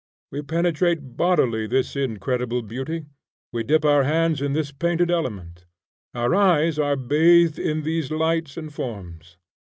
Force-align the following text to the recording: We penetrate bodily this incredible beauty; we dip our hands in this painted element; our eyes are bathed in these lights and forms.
We 0.31 0.41
penetrate 0.41 1.15
bodily 1.15 1.67
this 1.67 1.95
incredible 1.95 2.63
beauty; 2.63 3.05
we 3.53 3.63
dip 3.63 3.85
our 3.85 4.01
hands 4.01 4.41
in 4.41 4.53
this 4.53 4.71
painted 4.71 5.11
element; 5.11 5.65
our 6.15 6.33
eyes 6.33 6.79
are 6.79 6.95
bathed 6.95 7.59
in 7.59 7.83
these 7.83 8.09
lights 8.09 8.57
and 8.57 8.73
forms. 8.73 9.37